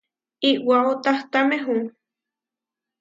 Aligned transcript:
iʼwáo 0.49 0.91
tahtámehu. 1.03 1.73